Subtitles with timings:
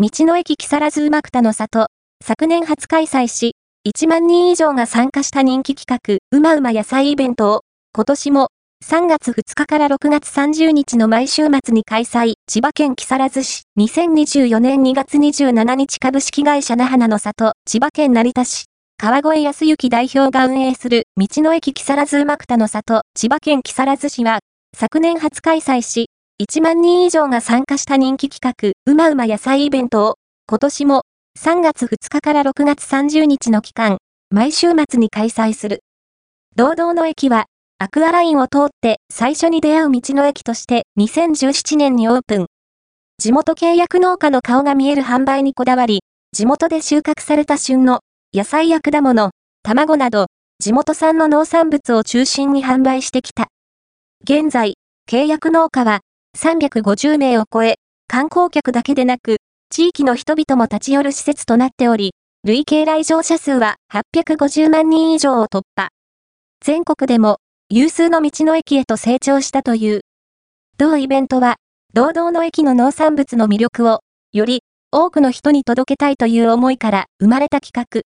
[0.00, 1.88] 道の駅木更津うまくたの里、
[2.24, 8.48] 昨年初開催し、1万人以上が参加した人気企画、うまうま野菜イベントを、今年も
[8.84, 18.66] 3月2日から6月30日の毎週末に開催、千葉県木更津市、2024年2月27日株式会社那覇の里、千葉県成田市、
[18.98, 24.38] 川越康之代表が運営する道の駅木更津うまくたの里、千葉県木更津市は、
[24.76, 26.08] 昨年初開催し、
[26.40, 30.14] 1万人以上が参加した人気企画、うまうま野菜イベントを、
[30.46, 31.02] 今年も
[31.36, 33.98] 3月2日から6月30日の期間、
[34.30, 35.80] 毎週末に開催する。
[36.54, 37.46] 堂々の駅は、
[37.78, 42.46] アクアラインを通って最初に出会う道の駅として2017年にオープン。
[43.18, 47.98] 地元契約農家の顔が見える販売にこだわり、地元で収穫された旬の
[48.32, 49.32] 野菜や果物、
[49.64, 50.26] 卵など、
[50.60, 53.48] 地元産の農産物を中心に販売してきた。
[54.22, 54.74] 現在、
[55.10, 56.00] 契約農家は
[56.38, 59.38] 350名を超え、観光客だけでなく、
[59.70, 62.12] 地域の人々も立ち寄る施設となっており、
[62.44, 65.88] 累計来場者数は850万人以上を突破。
[66.64, 67.38] 全国でも
[67.70, 70.02] 有数の道の駅へと成長したという。
[70.78, 71.56] 同イベントは、
[71.92, 74.00] 堂々の駅の農産物の魅力を、
[74.32, 78.02] より多くの人に届けたいという思いから生まれた企画。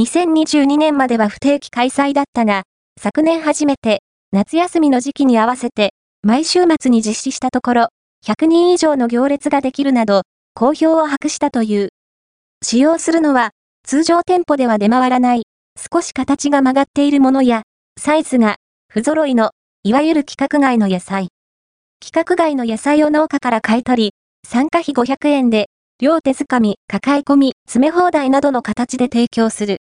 [0.00, 2.62] 2022年までは不定期開催だったが、
[3.00, 7.88] 昨年初めて、夏休みの時期に合わせて、毎週末に実施したところ、
[8.26, 10.22] 100人以上の行列ができるなど、
[10.54, 11.90] 好評を博したという。
[12.62, 13.50] 使用するのは、
[13.84, 15.44] 通常店舗では出回らない、
[15.92, 17.62] 少し形が曲がっているものや、
[18.00, 18.56] サイズが
[18.92, 19.52] 不揃いの、
[19.84, 21.28] いわゆる規格外の野菜。
[22.02, 24.10] 規格外の野菜を農家から買い取り、
[24.44, 25.66] 参加費500円で、
[26.00, 29.78] 量手づかみ、抱え込み、詰め放題などの形で提供する。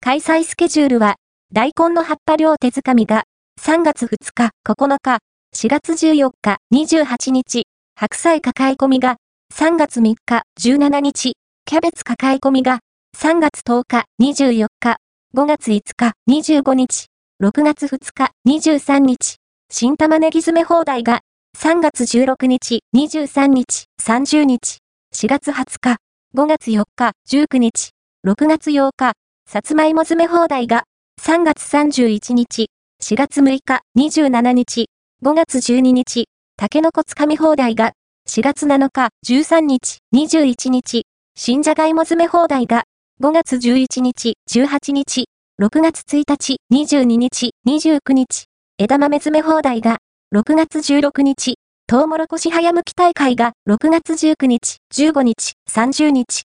[0.00, 1.14] 開催スケジュールは、
[1.52, 3.22] 大根の葉っぱ量手づかみが、
[3.60, 5.18] 3月2日、9日、
[5.60, 9.16] 4月14日、28日、白菜抱え込みが、
[9.54, 11.34] 3月3日、17日、
[11.66, 12.78] キャベツ抱え込みが、
[13.14, 14.96] 3月10日、24日、
[15.36, 17.08] 5月5日、25日、
[17.42, 19.36] 6月2日、23日、
[19.70, 21.20] 新玉ねぎ詰め放題が、
[21.58, 24.78] 3月16日、23日、30日、
[25.14, 25.96] 4月20日、
[26.34, 27.90] 5月4日、19日、
[28.26, 29.12] 6月8日、
[29.46, 30.84] さつまいも詰め放題が、
[31.20, 32.70] 3月31日、
[33.02, 34.86] 4月6日、27日、
[35.22, 37.92] 5月12日、たけのこつかみ放題が、
[38.26, 41.02] 4月7日、13日、21日、
[41.36, 42.84] 新じゃがいも詰め放題が、
[43.22, 45.26] 5月11日、18日、
[45.60, 48.46] 6月1日、22日、29日、
[48.78, 49.98] 枝豆詰め放題が、
[50.34, 51.56] 6月16日、
[51.86, 56.38] トウモロコシ早剥き大会が、6月19日、15日、30日、